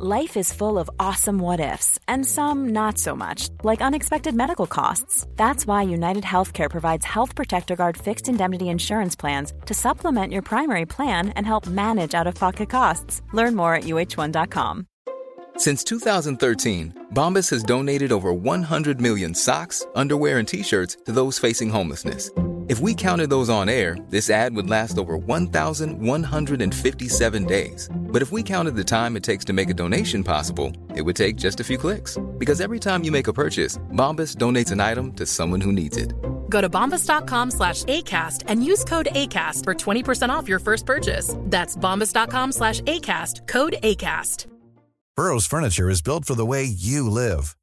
Life 0.00 0.36
is 0.36 0.52
full 0.52 0.78
of 0.78 0.88
awesome 1.00 1.40
what 1.40 1.58
ifs, 1.58 1.98
and 2.06 2.24
some 2.24 2.68
not 2.68 2.98
so 2.98 3.16
much, 3.16 3.48
like 3.64 3.80
unexpected 3.80 4.32
medical 4.32 4.68
costs. 4.68 5.26
That's 5.34 5.66
why 5.66 5.82
United 5.82 6.22
Healthcare 6.22 6.70
provides 6.70 7.04
Health 7.04 7.34
Protector 7.34 7.74
Guard 7.74 7.96
fixed 7.96 8.28
indemnity 8.28 8.68
insurance 8.68 9.16
plans 9.16 9.52
to 9.66 9.74
supplement 9.74 10.32
your 10.32 10.42
primary 10.42 10.86
plan 10.86 11.30
and 11.30 11.44
help 11.44 11.66
manage 11.66 12.14
out 12.14 12.28
of 12.28 12.36
pocket 12.36 12.70
costs. 12.70 13.22
Learn 13.32 13.56
more 13.56 13.74
at 13.74 13.84
uh1.com. 13.84 14.86
Since 15.56 15.82
2013, 15.82 17.06
Bombas 17.12 17.50
has 17.50 17.64
donated 17.64 18.12
over 18.12 18.32
100 18.32 19.00
million 19.00 19.34
socks, 19.34 19.84
underwear, 19.96 20.38
and 20.38 20.46
t 20.46 20.62
shirts 20.62 20.96
to 21.06 21.10
those 21.10 21.40
facing 21.40 21.70
homelessness 21.70 22.30
if 22.68 22.78
we 22.80 22.94
counted 22.94 23.30
those 23.30 23.48
on 23.48 23.70
air, 23.70 23.96
this 24.10 24.28
ad 24.28 24.54
would 24.54 24.68
last 24.68 24.98
over 24.98 25.16
1,157 25.16 27.44
days. 27.46 27.88
But 28.08 28.22
if 28.22 28.32
we 28.32 28.42
counted 28.42 28.74
the 28.74 28.84
time 28.84 29.16
it 29.16 29.22
takes 29.22 29.44
to 29.46 29.52
make 29.52 29.70
a 29.70 29.74
donation 29.74 30.24
possible, 30.24 30.72
it 30.94 31.02
would 31.02 31.16
take 31.16 31.36
just 31.36 31.60
a 31.60 31.64
few 31.64 31.76
clicks. 31.76 32.18
Because 32.38 32.60
every 32.60 32.78
time 32.78 33.04
you 33.04 33.12
make 33.12 33.28
a 33.28 33.32
purchase, 33.32 33.78
Bombas 33.92 34.36
donates 34.36 34.72
an 34.72 34.80
item 34.80 35.12
to 35.14 35.26
someone 35.26 35.64
who 35.64 35.72
needs 35.72 35.96
it. 35.96 36.12
Go 36.48 36.60
to 36.60 36.68
bombas.com 36.68 37.50
slash 37.50 37.84
ACAST 37.84 38.44
and 38.48 38.64
use 38.64 38.84
code 38.84 39.08
ACAST 39.12 39.64
for 39.64 39.74
20% 39.74 40.28
off 40.30 40.48
your 40.48 40.58
first 40.58 40.86
purchase. 40.86 41.34
That's 41.44 41.76
bombas.com 41.76 42.52
slash 42.52 42.80
ACAST, 42.82 43.46
code 43.46 43.76
ACAST. 43.82 44.46
Burrow's 45.16 45.46
furniture 45.46 45.90
is 45.90 46.00
built 46.00 46.24
for 46.24 46.36
the 46.36 46.46
way 46.46 46.64
you 46.64 47.10
live. 47.10 47.56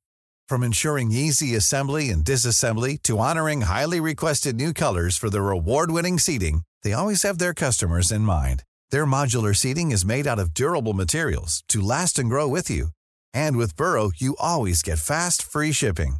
From 0.50 0.62
ensuring 0.62 1.12
easy 1.12 1.56
assembly 1.56 2.10
and 2.10 2.24
disassembly 2.24 3.02
to 3.04 3.18
honoring 3.20 3.62
highly 3.62 4.02
requested 4.02 4.58
new 4.58 4.74
colors 4.74 5.18
for 5.18 5.30
their 5.30 5.50
award-winning 5.50 6.20
seating, 6.20 6.64
they 6.84 6.92
always 6.94 7.24
have 7.24 7.38
their 7.38 7.54
customers 7.54 8.12
in 8.12 8.22
mind. 8.22 8.64
Their 8.91 9.07
modular 9.07 9.55
seating 9.55 9.91
is 9.91 10.05
made 10.05 10.27
out 10.27 10.39
of 10.39 10.55
durable 10.55 10.95
materials 10.95 11.65
to 11.69 11.81
last 11.81 12.19
and 12.19 12.29
grow 12.29 12.47
with 12.47 12.71
you. 12.71 12.89
And 13.35 13.57
with 13.57 13.77
Burrow, 13.77 14.11
you 14.17 14.37
always 14.39 14.83
get 14.83 14.99
fast, 14.99 15.43
free 15.43 15.73
shipping. 15.73 16.17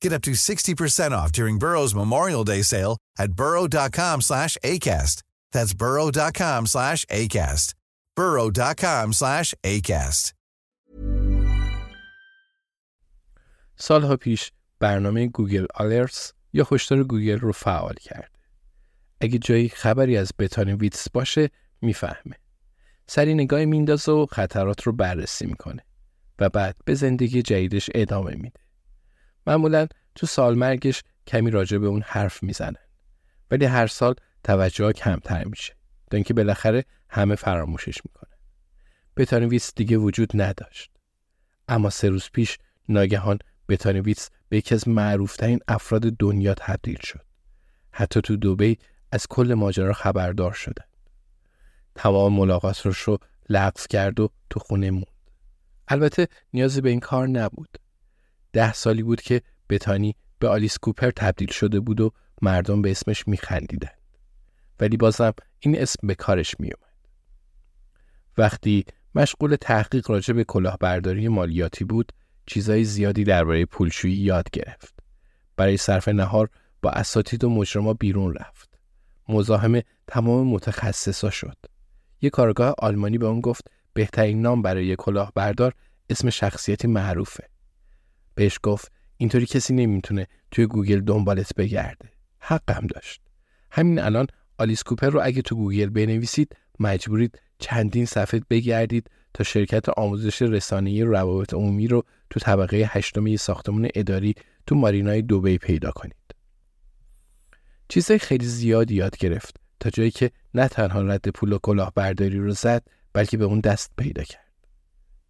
Get 0.00 0.12
up 0.12 0.22
to 0.22 0.32
60% 0.32 1.12
off 1.12 1.32
during 1.32 1.58
Burrow's 1.58 1.94
Memorial 1.94 2.44
Day 2.44 2.62
sale 2.62 2.98
at 3.18 3.32
burrow.com 3.32 4.20
slash 4.20 4.56
ACAST. 4.64 5.22
That's 5.52 5.74
burrow.com 5.74 6.66
slash 6.66 7.04
ACAST. 7.06 7.74
burrow.com 8.16 9.12
slash 9.12 9.54
ACAST. 9.64 10.32
سالها 13.76 14.16
پیش 14.16 14.52
برنامه 14.80 15.26
گوگل 15.26 15.66
آلرتس 15.74 16.32
یا 16.52 16.66
هشدار 16.72 17.04
گوگل 17.04 17.38
رو 17.38 17.52
فعال 17.52 17.94
کرد. 17.94 18.38
اگه 19.20 19.38
جایی 19.38 19.68
خبری 19.68 20.16
از 20.16 20.32
بتانی 20.38 20.72
ویتس 20.72 21.08
باشه 21.08 21.50
می‌فهمه. 21.81 22.35
سری 23.07 23.33
نگاه 23.33 23.65
میندازه 23.65 24.11
و 24.11 24.25
خطرات 24.25 24.83
رو 24.83 24.91
بررسی 24.91 25.45
می‌کنه 25.45 25.85
و 26.39 26.49
بعد 26.49 26.75
به 26.85 26.93
زندگی 26.93 27.41
جدیدش 27.41 27.89
ادامه 27.95 28.35
میده. 28.35 28.59
معمولا 29.47 29.87
تو 30.15 30.27
سال 30.27 30.57
مرگش 30.57 31.03
کمی 31.27 31.51
راجع 31.51 31.77
به 31.77 31.87
اون 31.87 32.01
حرف 32.05 32.43
می‌زنن. 32.43 32.75
ولی 33.51 33.65
هر 33.65 33.87
سال 33.87 34.15
توجه 34.43 34.93
کمتر 34.93 35.43
میشه. 35.43 35.75
تا 36.11 36.17
اینکه 36.17 36.33
بالاخره 36.33 36.85
همه 37.09 37.35
فراموشش 37.35 37.97
می‌کنن. 38.05 38.37
بتانی 39.17 39.45
ویتس 39.45 39.75
دیگه 39.75 39.97
وجود 39.97 40.41
نداشت. 40.41 40.91
اما 41.67 41.89
سه 41.89 42.09
روز 42.09 42.29
پیش 42.33 42.57
ناگهان 42.89 43.39
بتانویتس 43.69 44.29
به 44.49 44.57
یکی 44.57 44.75
از 44.75 44.87
معروفترین 44.87 45.59
افراد 45.67 46.01
دنیا 46.01 46.53
تبدیل 46.53 46.99
شد. 47.03 47.25
حتی 47.91 48.21
تو 48.21 48.35
دوبی 48.35 48.77
از 49.11 49.27
کل 49.27 49.53
ماجرا 49.53 49.93
خبردار 49.93 50.53
شدن. 50.53 50.85
تمام 51.95 52.33
ملاقاتش 52.33 52.97
رو 52.97 53.17
لغو 53.49 53.79
کرد 53.89 54.19
و 54.19 54.29
تو 54.49 54.59
خونه 54.59 54.91
موند. 54.91 55.05
البته 55.87 56.27
نیازی 56.53 56.81
به 56.81 56.89
این 56.89 56.99
کار 56.99 57.27
نبود. 57.27 57.77
ده 58.53 58.73
سالی 58.73 59.03
بود 59.03 59.21
که 59.21 59.41
بتانی 59.69 60.15
به 60.39 60.47
آلیس 60.47 60.77
کوپر 60.77 61.11
تبدیل 61.11 61.51
شده 61.51 61.79
بود 61.79 62.01
و 62.01 62.11
مردم 62.41 62.81
به 62.81 62.91
اسمش 62.91 63.27
میخندیدند. 63.27 63.99
ولی 64.79 64.97
بازم 64.97 65.33
این 65.59 65.81
اسم 65.81 66.07
به 66.07 66.15
کارش 66.15 66.55
میومد. 66.59 66.89
وقتی 68.37 68.85
مشغول 69.15 69.55
تحقیق 69.55 70.11
راجع 70.11 70.33
به 70.33 70.43
کلاهبرداری 70.43 71.27
مالیاتی 71.27 71.83
بود 71.83 72.11
چیزای 72.45 72.83
زیادی 72.83 73.23
درباره 73.23 73.65
پولشویی 73.65 74.15
یاد 74.15 74.49
گرفت. 74.51 74.93
برای 75.57 75.77
صرف 75.77 76.07
نهار 76.07 76.49
با 76.81 76.89
اساتید 76.89 77.43
و 77.43 77.49
مجرما 77.49 77.93
بیرون 77.93 78.33
رفت. 78.33 78.79
مزاحم 79.29 79.81
تمام 80.07 80.47
متخصصا 80.47 81.29
شد. 81.29 81.57
یه 82.21 82.29
کارگاه 82.29 82.75
آلمانی 82.77 83.17
به 83.17 83.25
اون 83.25 83.41
گفت 83.41 83.71
بهترین 83.93 84.41
نام 84.41 84.61
برای 84.61 84.95
کلاهبردار 84.95 85.73
اسم 86.09 86.29
شخصیتی 86.29 86.87
معروفه. 86.87 87.43
بهش 88.35 88.59
گفت 88.63 88.91
اینطوری 89.17 89.45
کسی 89.45 89.73
نمی‌تونه 89.73 90.27
توی 90.51 90.65
گوگل 90.65 90.99
دنبالت 90.99 91.55
بگرده. 91.55 92.09
حقم 92.39 92.87
داشت. 92.87 93.21
همین 93.71 93.99
الان 93.99 94.27
آلیس 94.57 94.83
کوپر 94.83 95.09
رو 95.09 95.19
اگه 95.23 95.41
تو 95.41 95.55
گوگل 95.55 95.89
بنویسید 95.89 96.55
مجبورید 96.79 97.39
چندین 97.59 98.05
صفحه 98.05 98.41
بگردید 98.49 99.09
تا 99.33 99.43
شرکت 99.43 99.89
آموزش 99.89 100.41
رسانه‌ای 100.41 101.01
روابط 101.01 101.53
عمومی 101.53 101.87
رو 101.87 102.03
تو 102.29 102.39
طبقه 102.39 102.77
هشتم 102.89 103.35
ساختمان 103.35 103.89
اداری 103.95 104.35
تو 104.67 104.75
مارینای 104.75 105.21
دوبی 105.21 105.57
پیدا 105.57 105.91
کنید. 105.91 106.15
چیزای 107.89 108.19
خیلی 108.19 108.45
زیادی 108.45 108.95
یاد 108.95 109.17
گرفت 109.17 109.55
تا 109.79 109.89
جایی 109.89 110.11
که 110.11 110.31
نه 110.53 110.67
تنها 110.67 111.01
رد 111.01 111.29
پول 111.29 111.53
و 111.53 111.57
کلاهبرداری 111.57 112.37
رو 112.39 112.51
زد 112.51 112.87
بلکه 113.13 113.37
به 113.37 113.45
اون 113.45 113.59
دست 113.59 113.91
پیدا 113.97 114.23
کرد. 114.23 114.53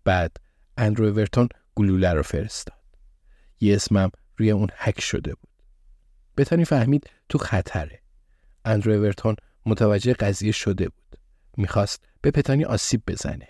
بعد 0.03 0.37
اندرو 0.77 1.05
اورتون 1.05 1.49
گلوله 1.75 2.13
رو 2.13 2.23
فرستاد. 2.23 2.79
یه 3.59 3.75
اسمم 3.75 4.11
روی 4.37 4.51
اون 4.51 4.69
حک 4.77 5.01
شده 5.01 5.35
بود. 5.35 5.49
بتانی 6.37 6.65
فهمید 6.65 7.09
تو 7.29 7.37
خطره. 7.37 8.01
اندرو 8.65 8.93
اورتون 8.93 9.35
متوجه 9.65 10.13
قضیه 10.13 10.51
شده 10.51 10.89
بود. 10.89 11.19
می‌خواست 11.57 12.03
به 12.21 12.31
پتانی 12.31 12.65
آسیب 12.65 13.03
بزنه. 13.07 13.47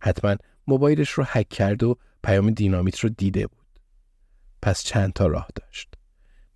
حتما 0.00 0.36
موبایلش 0.66 1.10
رو 1.10 1.24
هک 1.26 1.48
کرد 1.48 1.82
و 1.82 1.98
پیام 2.22 2.50
دینامیت 2.50 2.98
رو 2.98 3.08
دیده 3.08 3.46
بود. 3.46 3.80
پس 4.62 4.82
چند 4.82 5.12
تا 5.12 5.26
راه 5.26 5.48
داشت. 5.54 5.94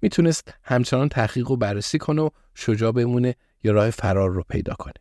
می‌تونست 0.02 0.54
همچنان 0.62 1.08
تحقیق 1.08 1.50
و 1.50 1.56
بررسی 1.56 1.98
کنه 1.98 2.22
و 2.22 2.30
شجاع 2.54 2.92
بمونه 2.92 3.34
یا 3.64 3.72
راه 3.72 3.90
فرار 3.90 4.30
رو 4.30 4.42
پیدا 4.48 4.74
کنه. 4.74 4.92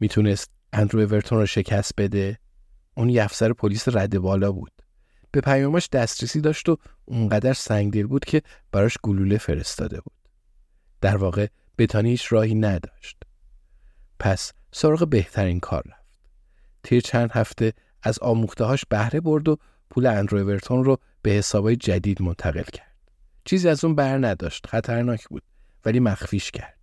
می‌تونست 0.00 0.50
اندرو 0.72 1.00
اورتون 1.00 1.38
رو 1.38 1.46
شکست 1.46 1.92
بده. 1.96 2.38
اون 2.94 3.08
یه 3.08 3.24
افسر 3.24 3.52
پلیس 3.52 3.88
رد 3.88 4.18
بالا 4.18 4.52
بود. 4.52 4.72
به 5.30 5.40
پیامش 5.40 5.88
دسترسی 5.92 6.40
داشت 6.40 6.68
و 6.68 6.76
اونقدر 7.04 7.52
سنگدل 7.52 8.06
بود 8.06 8.24
که 8.24 8.42
براش 8.72 8.98
گلوله 9.02 9.38
فرستاده 9.38 10.00
بود. 10.00 10.12
در 11.00 11.16
واقع 11.16 11.46
بتانی 11.78 12.10
هیچ 12.10 12.32
راهی 12.32 12.54
نداشت. 12.54 13.22
پس 14.18 14.52
سراغ 14.72 15.08
بهترین 15.08 15.60
کار 15.60 15.82
رفت. 15.86 16.02
طی 16.82 17.00
چند 17.00 17.30
هفته 17.32 17.72
از 18.02 18.18
آموختهاش 18.18 18.84
بهره 18.88 19.20
برد 19.20 19.48
و 19.48 19.56
پول 19.90 20.06
اندرو 20.06 20.38
اورتون 20.38 20.84
رو 20.84 20.98
به 21.22 21.30
حسابای 21.30 21.76
جدید 21.76 22.22
منتقل 22.22 22.62
کرد. 22.62 22.91
چیزی 23.44 23.68
از 23.68 23.84
اون 23.84 23.94
بر 23.94 24.26
نداشت، 24.26 24.66
خطرناک 24.66 25.28
بود، 25.28 25.42
ولی 25.84 26.00
مخفیش 26.00 26.50
کرد. 26.50 26.78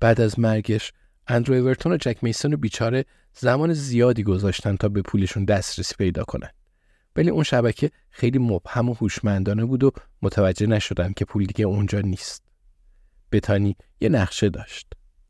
بعد 0.00 0.20
از 0.20 0.38
مرگش 0.38 0.92
اندرو 1.26 1.54
اورتون 1.54 1.92
و 1.92 1.96
جک 1.96 2.18
میسون 2.22 2.54
و 2.54 2.56
بیچاره 2.56 3.04
زمان 3.32 3.72
زیادی 3.72 4.22
گذاشتن 4.22 4.76
تا 4.76 4.88
به 4.88 5.02
پولشون 5.02 5.44
دسترسی 5.44 5.94
پیدا 5.98 6.24
کنن. 6.24 6.50
ولی 7.16 7.30
اون 7.30 7.42
شبکه 7.42 7.90
خیلی 8.10 8.38
مبهم 8.38 8.88
و 8.88 8.94
هوشمندانه 8.94 9.64
بود 9.64 9.84
و 9.84 9.90
متوجه 10.22 10.66
نشدن 10.66 11.12
که 11.12 11.24
پول 11.24 11.44
دیگه 11.44 11.64
اونجا 11.64 12.00
نیست. 12.00 12.42
بتانی 13.32 13.76
یه 14.00 14.08
نقشه 14.08 14.48
داشت. 14.48 14.86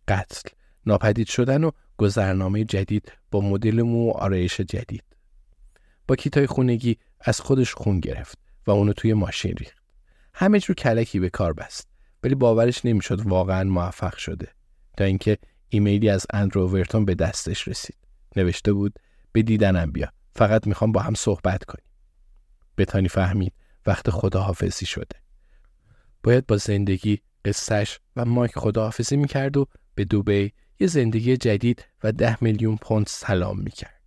قتل، 0.09 0.49
ناپدید 0.87 1.27
شدن 1.27 1.65
و 1.65 1.71
گذرنامه 1.97 2.65
جدید 2.65 3.13
با 3.31 3.41
مدل 3.41 3.83
مو 3.83 4.09
و 4.09 4.11
آرایش 4.11 4.61
جدید. 4.61 5.05
با 6.09 6.17
کیتای 6.17 6.47
خونگی 6.47 6.97
از 7.21 7.41
خودش 7.41 7.75
خون 7.75 8.01
گرفت 8.01 8.39
و 8.67 8.71
اونو 8.71 8.93
توی 8.93 9.13
ماشین 9.13 9.57
ریخت. 9.57 9.76
همه 10.39 10.61
جور 10.61 10.77
کلکی 10.77 11.21
به 11.21 11.31
کار 11.31 11.53
بست 11.53 11.89
ولی 12.23 12.35
باورش 12.35 12.85
نمی‌شد 12.85 13.21
واقعا 13.21 13.65
موفق 13.65 14.17
شده 14.17 14.49
تا 14.97 15.05
اینکه 15.05 15.39
ایمیلی 15.69 16.09
از 16.09 16.27
اندرو 16.33 16.69
ورتون 16.69 17.05
به 17.05 17.15
دستش 17.15 17.69
رسید. 17.69 17.97
نوشته 18.37 18.73
بود 18.73 18.99
به 19.33 19.43
دیدنم 19.43 19.93
بیا 19.93 20.13
فقط 20.35 20.67
می‌خوام 20.67 20.93
با 20.93 21.01
هم 21.01 21.15
صحبت 21.15 21.65
کنیم. 21.65 21.87
بتانی 22.79 23.09
فهمید 23.09 23.53
وقت 23.87 24.11
خداحافظی 24.11 24.87
شده. 24.87 25.17
باید 26.23 26.47
با 26.47 26.57
زندگی 26.57 27.21
قصهش 27.45 28.01
و 28.17 28.25
مایک 28.25 28.59
خداحافظی 28.59 29.17
می‌کرد 29.17 29.57
و 29.57 29.67
به 29.95 30.05
دوبی 30.05 30.53
یه 30.81 30.87
زندگی 30.87 31.37
جدید 31.37 31.85
و 32.03 32.13
ده 32.13 32.45
میلیون 32.45 32.77
پوند 32.77 33.07
سلام 33.07 33.61
می‌کرد. 33.61 34.03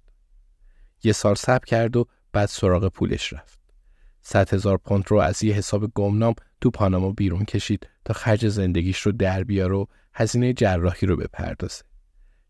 یه 1.04 1.14
سال 1.14 1.36
صبر 1.36 1.66
کرد 1.66 1.98
و 1.98 2.06
بعد 2.34 2.50
سراغ 2.50 2.88
پولش 2.88 3.34
رفت. 3.34 3.59
صد 4.32 4.54
هزار 4.54 4.78
پوند 4.78 5.04
رو 5.08 5.18
از 5.18 5.44
یه 5.44 5.54
حساب 5.54 5.92
گمنام 5.96 6.34
تو 6.62 6.70
پاناما 6.70 7.12
بیرون 7.12 7.46
کشید 7.46 7.88
تا 8.06 8.14
خرج 8.14 8.48
زندگیش 8.48 9.00
رو 9.00 9.12
در 9.12 9.44
بیاره 9.44 9.76
و 9.76 9.86
هزینه 10.14 10.54
جراحی 10.54 11.08
رو 11.08 11.16
بپردازه. 11.18 11.84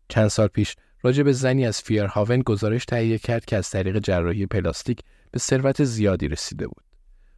چند 0.08 0.28
سال 0.28 0.46
پیش 0.46 0.76
راجع 1.02 1.22
به 1.22 1.32
زنی 1.32 1.66
از 1.66 1.80
فیرهاون 1.80 2.42
گزارش 2.42 2.84
تهیه 2.84 3.18
کرد 3.18 3.44
که 3.44 3.56
از 3.56 3.70
طریق 3.70 3.98
جراحی 3.98 4.46
پلاستیک 4.46 5.00
به 5.30 5.38
ثروت 5.38 5.84
زیادی 5.84 6.28
رسیده 6.28 6.66
بود. 6.66 6.84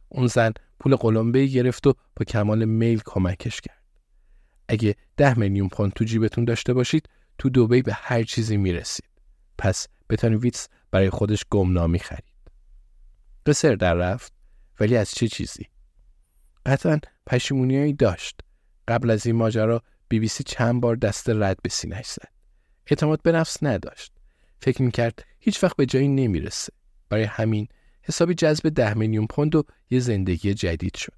اون 0.09 0.27
زن 0.27 0.53
پول 0.79 0.95
قلمبه 0.95 1.45
گرفت 1.45 1.87
و 1.87 1.93
با 2.15 2.25
کمال 2.25 2.65
میل 2.65 3.01
کمکش 3.05 3.61
کرد. 3.61 3.81
اگه 4.67 4.95
ده 5.17 5.39
میلیون 5.39 5.69
پوند 5.69 5.93
تو 5.93 6.05
جیبتون 6.05 6.45
داشته 6.45 6.73
باشید 6.73 7.09
تو 7.37 7.49
دوبی 7.49 7.81
به 7.81 7.93
هر 7.93 8.23
چیزی 8.23 8.57
می‌رسید. 8.57 9.09
پس 9.57 9.87
بتانی 10.09 10.35
ویتس 10.35 10.67
برای 10.91 11.09
خودش 11.09 11.45
گمنامی 11.49 11.99
خرید. 11.99 12.32
قصر 13.45 13.75
در 13.75 13.93
رفت 13.93 14.33
ولی 14.79 14.97
از 14.97 15.11
چه 15.11 15.27
چیزی؟ 15.27 15.67
قطعا 16.65 16.99
پشیمونیایی 17.27 17.93
داشت. 17.93 18.39
قبل 18.87 19.09
از 19.09 19.25
این 19.25 19.35
ماجرا 19.35 19.81
بی 20.09 20.19
بی 20.19 20.27
سی 20.27 20.43
چند 20.43 20.81
بار 20.81 20.95
دست 20.95 21.29
رد 21.29 21.57
به 21.63 21.69
سینش 21.69 22.05
زد. 22.05 22.31
اعتماد 22.87 23.21
به 23.21 23.31
نفس 23.31 23.63
نداشت. 23.63 24.11
فکر 24.59 24.81
می‌کرد 24.81 25.25
هیچ 25.39 25.63
وقت 25.63 25.75
به 25.77 25.85
جایی 25.85 26.07
نمی‌رسه. 26.07 26.73
برای 27.09 27.23
همین 27.23 27.67
حسابی 28.01 28.33
جذب 28.33 28.69
ده 28.69 28.93
میلیون 28.93 29.27
پوند 29.27 29.55
و 29.55 29.63
یه 29.89 29.99
زندگی 29.99 30.53
جدید 30.53 30.95
شد. 30.95 31.13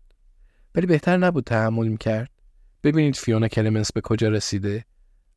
ولی 0.75 0.85
بهتر 0.85 1.17
نبود 1.17 1.43
تحمل 1.43 1.87
می‌کرد. 1.87 2.29
ببینید 2.83 3.15
فیونا 3.15 3.47
کلمنس 3.47 3.91
به 3.91 4.01
کجا 4.01 4.29
رسیده. 4.29 4.85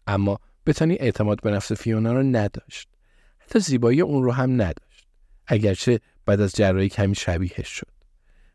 اما 0.07 0.41
بتانی 0.67 0.95
اعتماد 0.95 1.41
به 1.43 1.51
نفس 1.51 1.73
فیونا 1.73 2.13
رو 2.13 2.23
نداشت. 2.23 2.89
حتی 3.39 3.59
زیبایی 3.61 4.01
اون 4.01 4.23
رو 4.23 4.33
هم 4.33 4.53
نداشت. 4.53 5.09
اگرچه 5.47 6.01
بعد 6.29 6.41
از 6.41 6.53
جراحی 6.53 6.89
کمی 6.89 7.15
شبیهش 7.15 7.69
شد. 7.69 7.93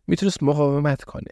می‌تونست 0.07 0.43
مقاومت 0.43 1.03
کنه. 1.03 1.31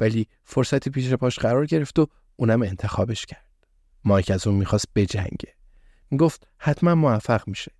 ولی 0.00 0.28
فرصتی 0.44 0.90
پیش 0.90 1.12
پاش 1.12 1.38
قرار 1.38 1.66
گرفت 1.66 1.98
و 1.98 2.06
اونم 2.36 2.62
انتخابش 2.62 3.26
کرد. 3.26 3.66
مایک 4.04 4.30
از 4.30 4.46
اون 4.46 4.56
می‌خواست 4.56 4.86
بجنگه. 4.94 5.54
می‌گفت 6.10 6.48
حتما 6.58 6.94
موفق 6.94 7.48
میشه. 7.48 7.72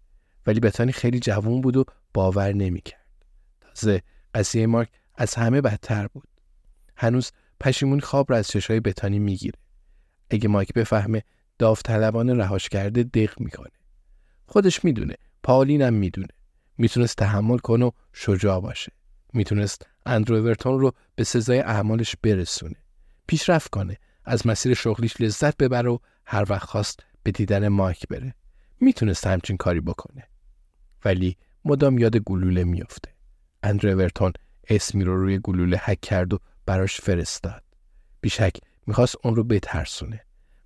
ولی 0.47 0.61
بتانی 0.61 0.93
خیلی 0.93 1.19
جوون 1.19 1.61
بود 1.61 1.77
و 1.77 1.85
باور 2.15 2.53
نمی‌کرد. 2.53 3.07
تازه 3.61 4.03
قضیه 4.35 4.67
مارک 4.67 4.89
از 5.15 5.35
همه 5.35 5.61
بدتر 5.61 6.07
بود. 6.07 6.29
هنوز 6.97 7.31
پشیمون 7.61 8.01
خواب 8.01 8.33
را 8.33 8.37
از 8.37 8.49
چشای 8.49 8.81
بتانی 8.81 9.19
می‌گیره. 9.19 9.59
اگه 10.31 10.49
مایک 10.49 10.73
بفهمه 10.73 11.23
داوطلبانه 11.59 12.35
رهاش 12.35 12.69
کرده 12.69 13.03
دق 13.03 13.41
می‌کنه. 13.41 13.73
خودش 14.47 14.85
می‌دونه، 14.85 15.15
پالینم 15.43 15.95
می‌دونه. 15.95 16.29
می‌تونست 16.79 17.17
تحمل 17.17 17.59
کنه 17.59 17.85
و 17.85 17.91
شجاع 18.13 18.61
باشه. 18.61 18.93
می‌تونست 19.33 19.87
اندرو 20.07 20.37
اورتون 20.37 20.81
رو 20.81 20.93
به 21.15 21.25
سزای 21.25 21.59
اعمالش 21.59 22.17
برسونه. 22.23 22.77
پیشرفت 23.27 23.71
کنه، 23.71 23.99
از 24.25 24.47
مسیر 24.47 24.75
شغلیش 24.75 25.21
لذت 25.21 25.57
ببره 25.57 25.91
و 25.91 25.99
هر 26.27 26.45
وقت 26.49 26.67
خواست 26.67 27.01
به 27.23 27.31
دیدن 27.31 27.69
مایک 27.69 28.09
بره. 28.09 28.35
می‌تونست 28.81 29.27
همچین 29.27 29.57
کاری 29.57 29.81
بکنه. 29.81 30.29
ولی 31.05 31.37
مدام 31.65 31.99
یاد 31.99 32.17
گلوله 32.17 32.65
میفته. 32.65 33.15
اندرو 33.63 33.91
اورتون 33.91 34.33
اسمی 34.69 35.05
رو 35.05 35.21
روی 35.21 35.39
گلوله 35.39 35.81
حک 35.85 36.01
کرد 36.01 36.35
و 36.35 36.39
براش 36.67 37.01
فرستاد. 37.01 37.63
بیشک 38.21 38.57
می‌خواست 38.87 39.15
اون 39.23 39.37
رو 39.37 39.45
بترسونه. 39.45 40.21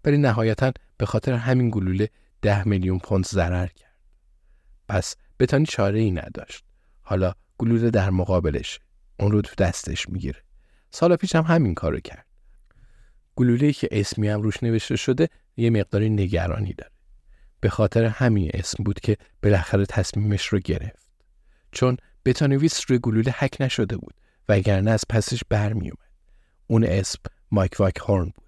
ولی 0.04 0.18
نهایتا 0.18 0.72
به 0.96 1.06
خاطر 1.06 1.32
همین 1.32 1.70
گلوله 1.70 2.08
ده 2.42 2.68
میلیون 2.68 2.98
پوند 2.98 3.26
ضرر 3.26 3.66
کرد. 3.66 3.98
پس 4.88 5.16
بتانی 5.38 5.66
چاره 5.66 5.98
ای 5.98 6.10
نداشت. 6.10 6.64
حالا 7.02 7.32
گلوله 7.58 7.90
در 7.90 8.10
مقابلش. 8.10 8.80
اون 9.20 9.32
رو 9.32 9.42
تو 9.42 9.54
دستش 9.58 10.08
می‌گیره. 10.08 10.42
سال 10.90 11.16
پیش 11.16 11.36
هم 11.36 11.42
همین 11.42 11.74
کارو 11.74 12.00
کرد. 12.00 12.26
گلوله 13.36 13.72
که 13.72 13.88
اسمی 13.90 14.28
هم 14.28 14.42
روش 14.42 14.62
نوشته 14.62 14.96
شده 14.96 15.28
یه 15.56 15.70
مقداری 15.70 16.10
نگرانی 16.10 16.72
داره. 16.72 16.92
به 17.60 17.68
خاطر 17.68 18.04
همین 18.04 18.50
اسم 18.54 18.84
بود 18.84 19.00
که 19.00 19.16
بالاخره 19.42 19.86
تصمیمش 19.86 20.46
رو 20.46 20.58
گرفت. 20.58 21.08
چون 21.72 21.96
بتانویس 22.24 22.80
روی 22.88 22.98
گلوله 22.98 23.34
حک 23.38 23.56
نشده 23.60 23.96
بود 23.96 24.14
وگرنه 24.48 24.90
از 24.90 25.04
پسش 25.08 25.40
برمی 25.48 25.90
اومد. 25.90 26.08
اون 26.66 26.84
اسم 26.84 27.18
مایک 27.50 27.76
واک 27.78 27.96
هورن 28.08 28.24
بود. 28.24 28.47